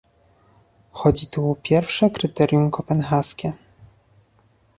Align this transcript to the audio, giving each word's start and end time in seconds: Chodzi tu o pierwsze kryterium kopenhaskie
Chodzi 0.91 1.27
tu 1.29 1.45
o 1.51 1.55
pierwsze 1.55 2.09
kryterium 2.09 2.71
kopenhaskie 2.71 3.53